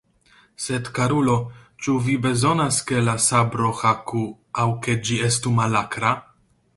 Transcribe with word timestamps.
Sed, 0.67 0.87
karulo, 0.99 1.33
ĉu 1.87 1.93
vi 2.07 2.15
bezonas, 2.23 2.79
ke 2.91 3.03
la 3.09 3.15
sabro 3.27 3.69
haku, 3.83 4.23
aŭ 4.65 4.69
ke 4.87 4.97
ĝi 5.11 5.23
estu 5.29 5.55
malakra? 5.61 6.15